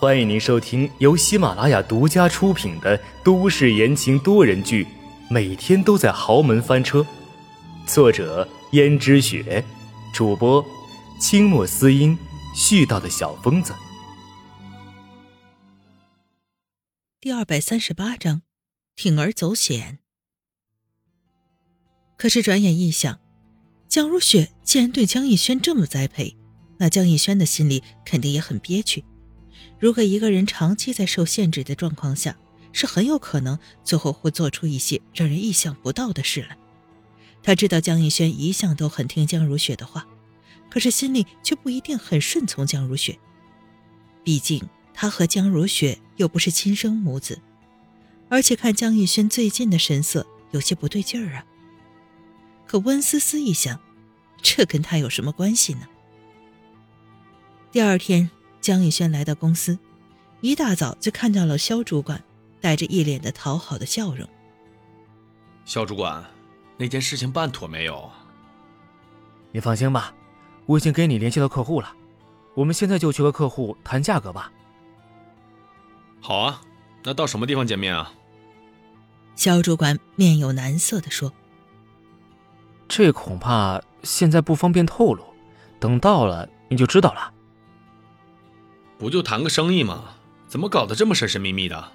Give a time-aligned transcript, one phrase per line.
[0.00, 4.84] 欢迎您收听由喜马拉雅独家出品的都市言情多人剧
[5.28, 7.00] 《每天都在豪门翻车》，
[7.84, 9.64] 作者：胭脂雪，
[10.14, 10.64] 主播：
[11.20, 12.16] 清墨思音，
[12.54, 13.74] 絮叨的小疯子。
[17.20, 18.42] 第二百三十八章，
[18.96, 19.98] 铤而走险。
[22.16, 23.18] 可是转眼一想，
[23.88, 26.36] 江如雪既然对江逸轩这么栽培，
[26.78, 29.04] 那江逸轩的心里肯定也很憋屈。
[29.78, 32.36] 如果一个人长期在受限制的状况下，
[32.72, 36.56] 是很有可能最后会做出一些让人意想不到的事来。
[37.42, 40.06] 他知道江逸轩一向都很听江如雪的话，
[40.70, 43.18] 可是心里却不一定很顺从江如雪。
[44.24, 44.68] 毕竟。
[45.00, 47.40] 他和江如雪又不是亲生母子，
[48.28, 51.46] 而且看江逸轩最近的神色有些不对劲儿啊。
[52.66, 53.78] 可温思思一想，
[54.42, 55.86] 这跟他有什么关系呢？
[57.70, 58.28] 第二天，
[58.60, 59.78] 江逸轩来到公司，
[60.40, 62.22] 一大早就看到了肖主管，
[62.60, 64.28] 带着一脸的讨好的笑容。
[65.64, 66.24] 肖主管，
[66.76, 68.10] 那件事情办妥没有？
[69.52, 70.12] 你放心吧，
[70.66, 71.92] 我已经给你联系到客户了，
[72.54, 74.52] 我们现在就去和客户谈价格吧。
[76.20, 76.60] 好啊，
[77.04, 78.12] 那到什么地方见面啊？
[79.36, 81.32] 肖主管面有难色的说
[82.88, 85.24] ：“这恐怕现在不方便透露，
[85.78, 87.32] 等到了你就知道了。”
[88.98, 90.16] 不就谈个生意吗？
[90.48, 91.92] 怎么搞得这么神神秘秘的？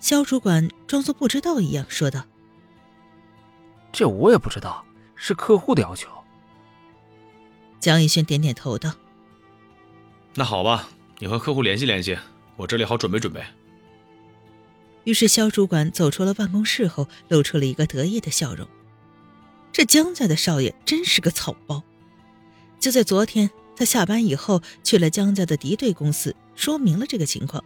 [0.00, 2.24] 肖主管装作不知道一样说道
[3.92, 4.84] ：“这我也不知道，
[5.14, 6.10] 是客户的要求。”
[7.80, 8.92] 江逸轩点点头道
[10.34, 12.18] ：“那好吧，你和客户联系联系。”
[12.56, 13.44] 我这里好准备准备。
[15.04, 18.66] 于是肖主管走出了办公室后，露出了一个得意的笑容。
[19.72, 21.82] 这江家的少爷真是个草包。
[22.80, 27.62] 就在昨天，他下班以后去了江家的敌对公司，说明了这个情况。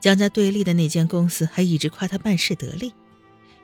[0.00, 2.92] 江家对立的那间公司还一直夸他办事得力。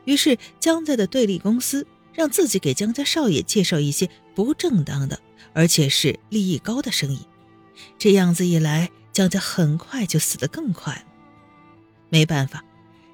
[0.05, 5.19] 于是江家的对立公司让自己给江家少爷介绍一些不正当的，
[5.53, 7.27] 而且是利益高的生意。
[7.99, 8.91] 这样子一来。
[9.13, 11.05] 江家很快就死得更快了，
[12.09, 12.65] 没办法，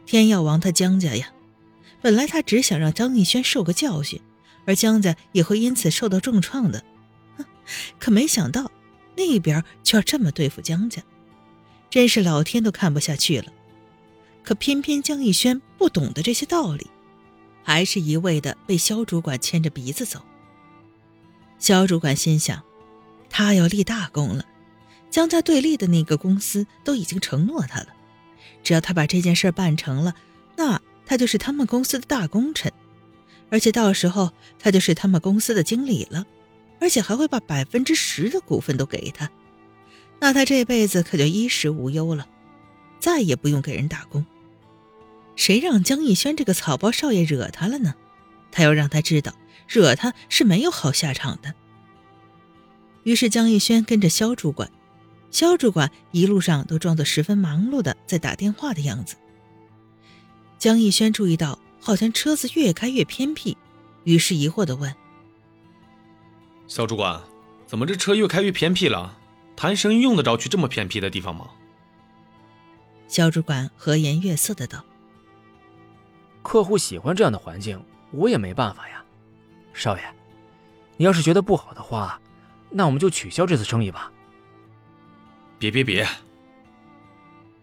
[0.07, 1.33] 天要亡他江家呀！
[2.01, 4.21] 本来他只想让张逸轩受个教训，
[4.65, 6.85] 而江家也会因此受到重创的，
[7.99, 8.71] 可没想到
[9.17, 11.03] 那边却要这么对付江家，
[11.91, 13.53] 真是老天都看不下去了。
[14.43, 16.87] 可偏偏江逸轩不懂得这些道理，
[17.63, 20.23] 还是一味的被肖主管牵着鼻子走。
[21.59, 22.63] 肖主管心想，
[23.29, 24.45] 他要立大功了。
[25.11, 27.89] 江家对立的那个公司都已经承诺他了，
[28.63, 30.15] 只要他把这件事办成了，
[30.57, 32.73] 那他就是他们公司的大功臣，
[33.51, 36.27] 而且到时候他就是他们公司的经理了，
[36.81, 39.31] 而且还会把百分之十的股份都给他，
[40.21, 42.29] 那他这辈子可就衣食无忧了，
[43.01, 44.25] 再也不用给人打工。
[45.37, 47.95] 谁让江逸轩这个草包少爷惹他了呢？
[48.51, 49.35] 他要让他知道，
[49.69, 51.55] 惹他是没有好下场的。
[53.05, 54.71] 于是江逸轩跟着肖主管。
[55.31, 59.15] 肖主管一路上都装作十分忙碌的在打电话的样子。
[60.59, 63.57] 江逸轩注意到，好像车子越开越偏僻，
[64.05, 64.93] 于是疑惑的问
[66.69, 67.21] ：“肖主管，
[67.67, 69.17] 怎么这车越开越偏僻了？
[69.57, 71.49] 谈生意用得着去这么偏僻的地方吗？”
[73.09, 74.85] 肖主管和颜悦色的道
[76.43, 79.03] ：“客户喜欢这样的环境，我也没办法呀。
[79.73, 80.03] 少爷，
[80.99, 82.21] 你要是觉得不好的话，
[82.71, 84.13] 那我们就取消这次生意吧。”
[85.59, 86.07] 别别别！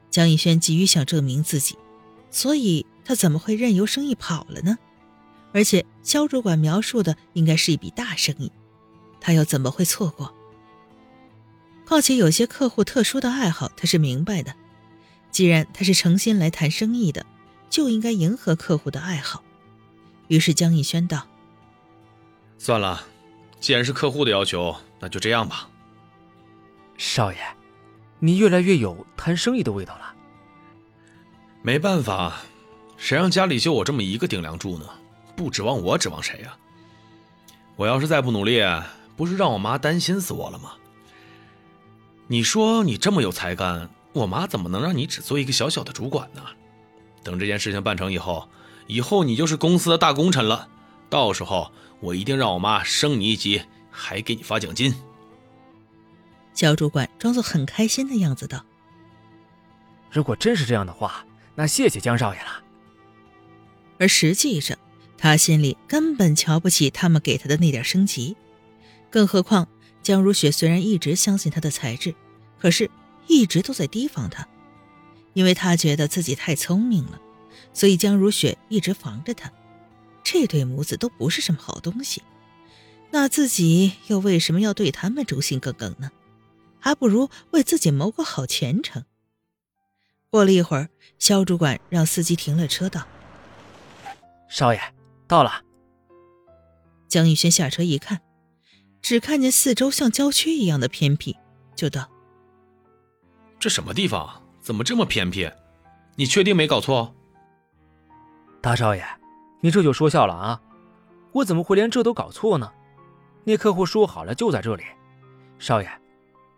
[0.10, 1.78] 江逸轩急于想证明自己，
[2.32, 4.78] 所以他怎么会任由生意跑了呢？
[5.54, 8.52] 而且肖主管描述的应该是一笔大生意，
[9.26, 10.32] 他又怎么会错过？
[11.84, 14.54] 况且有些客户特殊的爱好，他是明白的。
[15.32, 17.26] 既然他是诚心来谈生意的，
[17.68, 19.44] 就应该迎合客户的爱好。
[20.28, 21.26] 于是江逸轩道
[22.60, 23.04] ：“算了，
[23.60, 25.68] 既然是客户的要求，那就这样吧。”
[26.96, 27.40] 少爷。
[28.20, 30.14] 你越来越有谈生意的味道了。
[31.64, 32.42] 没办法，
[32.96, 34.86] 谁让家里就我这么一个顶梁柱呢？
[35.36, 36.56] 不指望我，指望谁呀？
[37.76, 38.62] 我要是再不努力，
[39.16, 40.74] 不是让我妈担心死我了吗？
[42.28, 46.42] 你说你这么有才干，我妈怎么能让你只做一个小小的主管呢？
[47.24, 48.50] 等这件事情办成以后，
[48.88, 50.68] 以后你就是公司的大功臣了。
[51.10, 54.94] 到时候我一定让我妈升你一级，还给你发奖金。
[56.54, 58.66] 小主管装作很开心的样子道
[60.10, 62.64] ：“如果真是这样的话，那谢谢江少爷了。”
[64.00, 64.78] 而实际上，
[65.18, 68.36] 他心里根本瞧不起他们给他的那点升级。
[69.16, 69.66] 更何况，
[70.04, 72.14] 江如雪虽然一直相信他的才智，
[72.60, 72.92] 可是
[73.28, 74.46] 一直都在提防他，
[75.32, 77.22] 因为他觉得自己太聪明了，
[77.72, 79.50] 所以江如雪一直防着他。
[80.22, 82.24] 这对母子都不是什么好东西，
[83.12, 86.12] 那自己又为什么要对他们忠心耿耿呢？
[86.82, 89.06] 还不如为自己谋个好前程。
[90.30, 90.90] 过了一会儿，
[91.20, 93.08] 肖主管让司机停了车，道
[94.52, 94.82] ：“少爷，
[95.26, 95.62] 到了。”
[97.08, 98.20] 江玉轩下车一看，
[99.06, 101.38] 只看见四周像郊区一样的偏僻，
[101.76, 102.10] 就道
[103.62, 104.42] ：“这什么地方？
[104.60, 105.48] 怎么这么偏僻？
[106.16, 107.14] 你确定没搞错？”
[108.60, 109.06] 大少爷。
[109.62, 110.60] 你这就说笑了啊！
[111.34, 112.72] 我怎么会连这都搞错呢？
[113.44, 114.84] 那客户说好了就在这里，
[115.60, 116.02] 少爷，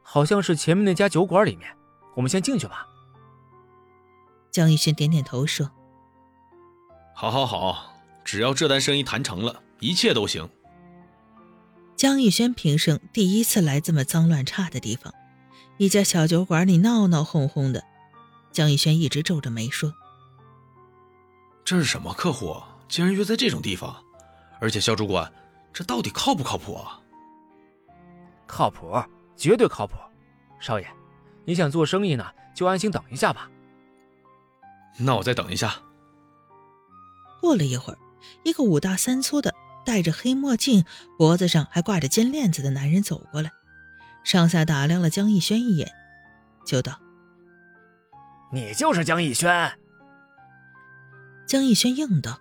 [0.02, 1.70] 好像是前面那家酒馆里面，
[2.16, 2.88] 我们先进去吧。
[4.52, 5.70] 江逸轩点点头说
[7.14, 7.94] ：“好，好，好，
[8.24, 10.50] 只要这单生意谈成了，一切都行。”
[11.98, 15.12] 江逸轩平生第一次来这么脏乱差的地方，
[15.78, 17.84] 一家小酒馆里闹闹哄哄的，
[18.52, 19.92] 江逸轩一直皱着眉说
[21.66, 22.56] ：“这是什么客户？”
[22.88, 24.00] 竟然约在这种地方，
[24.62, 25.34] 而且肖主管，
[25.74, 27.02] 这到底靠不靠谱啊？
[28.46, 28.94] 靠谱，
[29.36, 29.96] 绝对靠谱。
[30.60, 30.88] 少爷，
[31.46, 33.50] 你想做生意呢，就安心等一下吧。
[35.00, 35.82] 那我再等一下。
[37.42, 37.98] 过了一会儿，
[38.44, 39.54] 一个五大三粗的、
[39.88, 40.84] 戴着黑墨镜、
[41.18, 43.54] 脖子上还挂着金链子的男人走过来，
[44.26, 45.90] 上下打量了江逸轩一眼，
[46.66, 47.00] 就道
[48.52, 49.80] ：“你就是江逸轩。”
[51.48, 52.38] 江逸轩应道。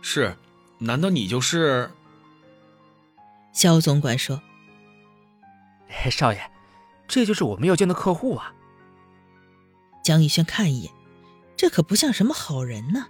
[0.00, 0.34] 是，
[0.78, 1.90] 难道你就是？
[3.52, 4.40] 肖总管说
[6.10, 6.40] ：“少爷，
[7.06, 8.54] 这就是我们要见的客户啊。”
[10.02, 10.90] 江逸轩看一眼，
[11.54, 13.08] 这可不像什么好人呢。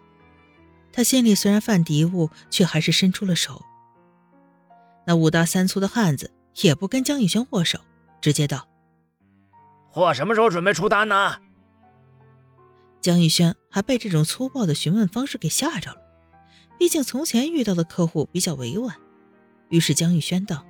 [0.92, 3.62] 他心里虽然犯嘀咕，却还是伸出了手。
[5.06, 7.80] 那五大三粗的汉子也不跟江逸轩握手，
[8.20, 8.68] 直接道
[9.90, 11.36] ：“货什么时候准备出单呢？”
[13.00, 15.98] 江逸轩还被这种粗暴的询问方式给吓着了。
[16.78, 18.96] 毕竟从前遇到的客户比较委婉，
[19.70, 20.64] 于是江玉轩道：“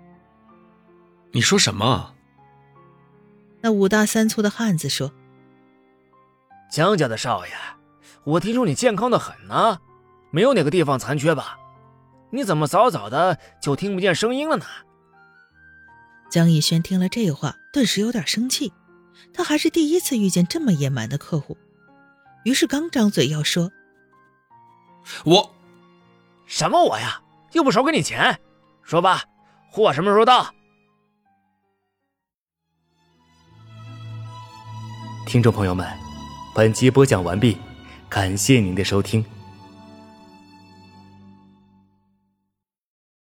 [1.33, 2.15] 你说什么？”
[3.61, 5.13] 那五大三粗的汉子说
[6.71, 7.53] ：“江家的少爷，
[8.25, 9.79] 我听说你健康的很呢，
[10.33, 11.59] 没有哪个地方残缺吧？
[12.31, 14.65] 你怎么早早的就听不见声音了呢？”
[16.29, 18.73] 江逸轩听了这话，顿时有点生气，
[19.35, 21.57] 他还是第一次遇见这么野蛮的客户，
[22.45, 23.71] 于是刚张嘴要说
[25.25, 25.55] ：“我。”
[26.47, 27.21] 什么我呀？
[27.53, 28.41] 又不少给你钱，
[28.83, 29.25] 说吧，
[29.71, 30.55] 货什么时候到？
[35.27, 35.87] 听众朋友们，
[36.55, 37.57] 本集播讲完毕，
[38.09, 39.25] 感谢您的收听。